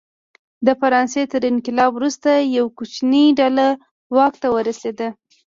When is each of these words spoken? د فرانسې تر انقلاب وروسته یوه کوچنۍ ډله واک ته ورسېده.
د 0.65 0.67
فرانسې 0.81 1.21
تر 1.31 1.41
انقلاب 1.51 1.91
وروسته 1.95 2.29
یوه 2.57 2.71
کوچنۍ 2.77 3.25
ډله 3.39 3.67
واک 4.15 4.33
ته 4.41 4.47
ورسېده. 4.55 5.07